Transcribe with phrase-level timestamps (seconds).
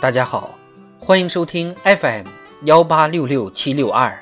[0.00, 0.54] 大家好，
[0.98, 2.24] 欢迎收听 FM
[2.62, 4.18] 幺八六六七六二。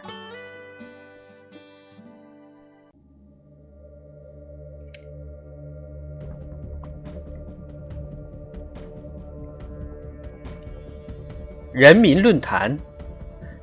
[11.73, 12.77] 人民论坛，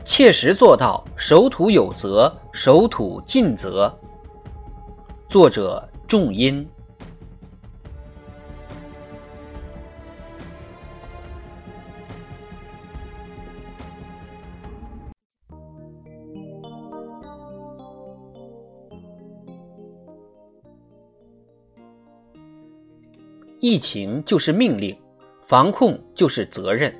[0.05, 3.93] 切实做到守土有责，守土尽责。
[5.27, 6.65] 作者：仲音。
[23.59, 24.95] 疫情就是命令，
[25.41, 26.93] 防控就是责任。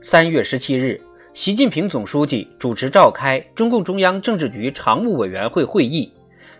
[0.00, 1.00] 三月十七日，
[1.32, 6.12] 习近平总书记主持召开中共中央政治局常务委员会会议，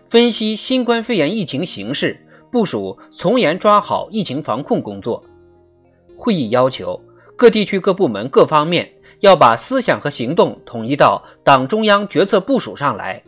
[0.05, 2.17] 分析新冠肺炎疫情形势，
[2.49, 5.21] 部署从严抓好疫情防控工作。
[6.15, 6.99] 会议要求
[7.35, 8.89] 各地区各部门各方面
[9.19, 13.21] 要把思想和行动统一到党中央决策部署上来，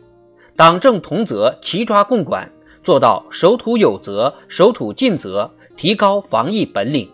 [0.56, 2.50] 党政同责齐抓共管，
[2.82, 5.50] 做到守土有责、守土尽责。
[5.78, 7.08] 提高防疫本领。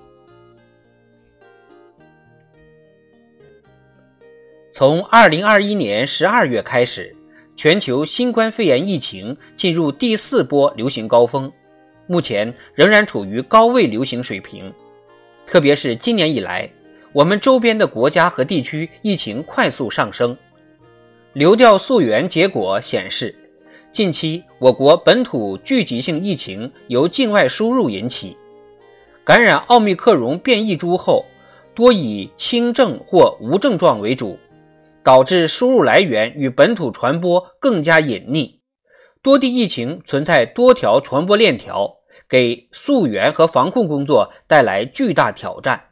[4.70, 7.14] 从二零二一年十二月开始，
[7.54, 11.52] 全球新冠肺炎疫情进入第四波流行高峰，
[12.06, 14.72] 目前仍然处于高位流行水平。
[15.44, 16.66] 特别是今年以来，
[17.12, 20.34] 我们周边的国家和地区疫情快速上升。
[21.34, 23.36] 流调溯源结果显示，
[23.92, 28.34] 近期我国本土聚集性疫情由境外输入引起。
[29.24, 31.24] 感染奥密克戎变异株后，
[31.74, 34.38] 多以轻症或无症状为主，
[35.02, 38.58] 导致输入来源与本土传播更加隐匿。
[39.22, 41.90] 多地疫情存在多条传播链条，
[42.28, 45.82] 给溯源和防控工作带来巨大挑战。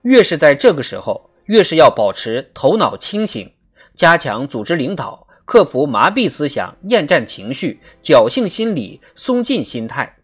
[0.00, 3.52] 越是在这个时候，越是要保持头脑清醒，
[3.94, 10.16] 加强组织领导，克服麻痹思想、厌战情绪、侥幸心理、松劲心态。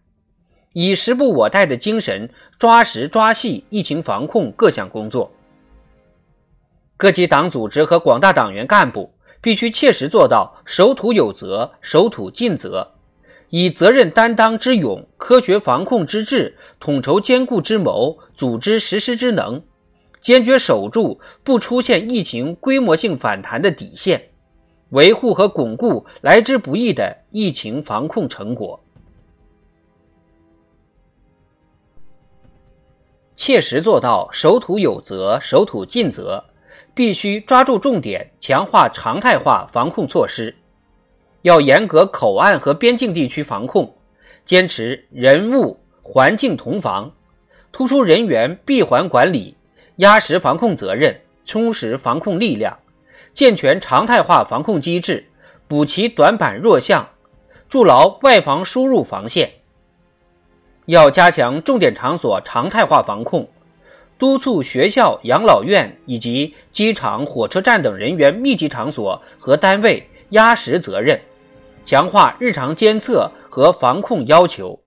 [0.73, 5.31] 以时不我待的精神，抓实抓细疫情防控各项工作。
[6.95, 12.91] 各级党组织和广大党员干部必须切实做到守土有责、守土尽责，
[13.49, 19.63] 以责任担当之勇、科学防控之智、统筹兼顾之谋、组织实施之能，
[20.19, 24.29] 坚决守住不出现疫情规模性反弹的底线，
[24.89, 28.83] 维护和巩固来之不易的疫情防控成果。
[33.39, 36.43] 切实做到守土有责、守土尽责，
[36.93, 40.53] 必须抓住重点，强化常态化防控措施。
[41.43, 43.95] 要严格口岸和边境地区防控，
[44.43, 47.09] 坚持人物环境同防，
[47.71, 49.55] 突出人员闭环管理，
[49.95, 52.77] 压实防控责任，充实防控力量，
[53.33, 55.25] 健全常态化防控机制，
[55.65, 57.07] 补齐短板弱项，
[57.69, 59.49] 筑牢外防输入防线。
[60.89, 63.47] 要加强重点场所常态化防控，
[64.17, 71.21] 督促学校、养老院以及机场、火车站等人员密集场所和单位压实责任，
[71.85, 74.81] 强化日常监测和防控要求，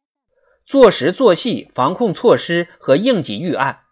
[0.66, 3.82] 做实做细防控措施和应急预案。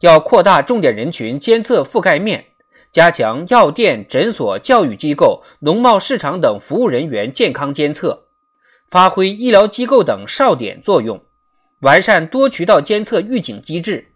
[0.00, 2.46] 要扩大重点人群监测覆盖面，
[2.90, 8.28] 加强药店、诊所、教育机构、农贸市场等服务人员健康监测。
[8.92, 11.18] 发挥医疗机构等哨点作用，
[11.80, 14.06] 完善多渠道监测预警机制，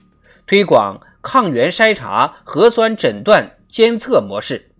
[0.46, 4.70] 推广抗原筛查、核酸诊断监测模式，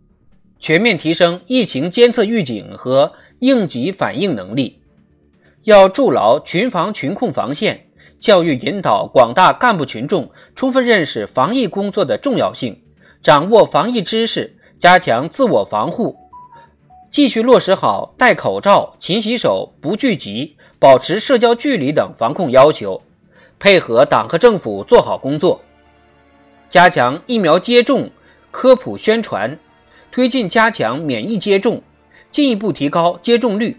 [0.59, 4.83] 全面提升疫情监测预警和应急反应能力。
[5.63, 7.87] 要筑牢群防群控防线，
[8.21, 12.83] 教育引导广大干部群众充分认识防疫工作的重要性，
[13.23, 16.26] 掌握防疫知识，加强自我防护。
[17.17, 23.01] 继续落实好戴口罩、勤洗手、不聚集、保持社交距离等防控要求，
[23.59, 25.59] 配合党和政府做好工作，
[26.69, 28.11] 加强疫苗接种
[28.51, 29.59] 科普宣传，
[30.13, 31.81] 推进加强免疫接种，
[32.31, 33.79] 进一步提高接种率，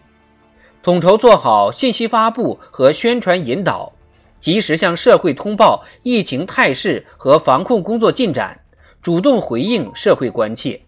[0.82, 3.94] 统筹做好信息发布和宣传引导，
[4.40, 8.60] 及时向社会通报疫情态势和防控工作进展，
[9.00, 10.82] 主动回应社会关切。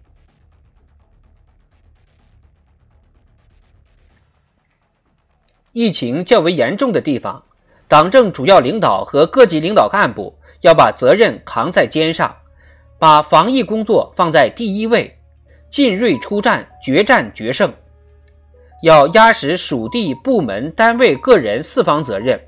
[5.72, 7.44] 疫情较为严重的地方，
[7.88, 12.36] 党政主要领导和各级领导干部要把责任扛在肩上，
[12.98, 15.18] 把防疫工作放在第一位，
[15.70, 17.72] 进锐出战，决战决胜。
[18.82, 22.40] 要压实属地部门、单位、个人四方责任，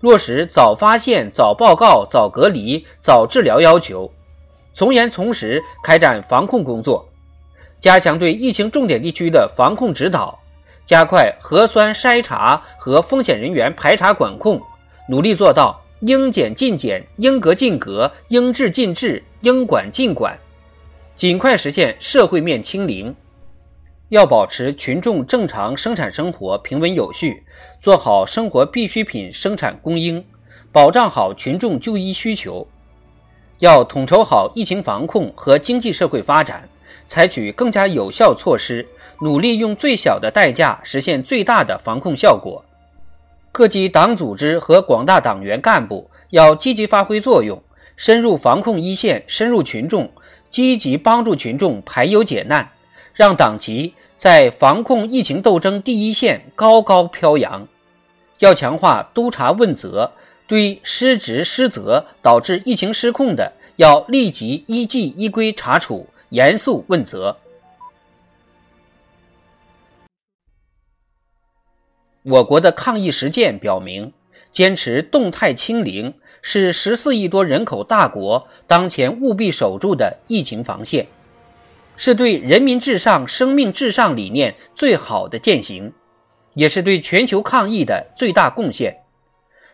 [0.00, 4.10] 落实早发现、早报告、早隔离、早治疗要求，
[4.72, 7.08] 从严从实开展防控工作，
[7.80, 10.38] 加强对疫情重点地区的防控指导，
[10.88, 14.58] 加快核酸筛查和风险人员排查管控，
[15.06, 20.38] 努力做到应检尽检、应隔尽隔、应治尽治、应管尽管，
[21.14, 23.14] 尽快实现社会面清零。
[24.08, 27.42] 要保持群众正常生产生活平稳有序，
[27.78, 30.24] 做好生活必需品生产供应，
[30.72, 32.66] 保障好群众就医需求。
[33.58, 36.66] 要统筹好疫情防控和经济社会发展，
[37.06, 38.88] 采取更加有效措施，
[39.20, 42.64] 努力用最小的代价实现最大的防控效果。
[43.50, 47.60] 各级党组织和广大党员干部要积极发挥作用，
[47.96, 50.10] 深入防控一线，深入群众，
[50.50, 52.70] 积极帮助群众排忧解难。
[53.14, 57.66] 让党旗在防控疫情斗争第一线高高飘扬，
[58.38, 60.12] 要强化督查问责，
[60.46, 67.36] 对失职失责导致疫情失控的，要立即依纪依规查处，严肃问责。
[72.30, 74.12] 我国的抗疫实践表明，
[74.52, 81.06] 坚持动态清零是十四亿多人口大国当前务必守住的疫情防线。
[81.96, 85.94] 是对人民至上、生命至上理念最好的践行，
[86.52, 88.98] 也是对全球抗疫的最大贡献。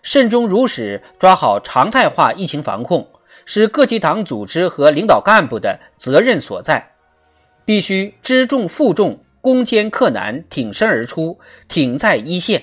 [0.02, 3.08] 慎终如始抓好常态化疫情防控，
[3.44, 6.92] 是各级党组织和领导干部的责任所在。
[7.64, 11.38] 必须知重负重、攻坚克难、挺身而出、
[11.68, 12.62] 挺在一线。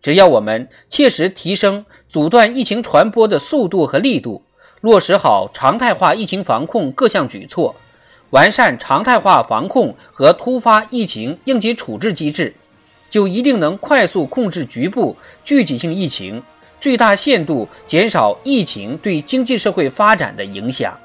[0.00, 4.44] 只要我们切实提升阻断疫情传播的速度和力度，
[4.80, 7.74] 落实好常态化疫情防控各项举措。
[8.30, 12.54] 完善常态化防控和突发疫情应急处置机制，
[13.10, 16.40] 就一定能快速控制局部聚集性疫情，
[16.80, 20.96] 最大限度减少疫情对经济社会发展的影响。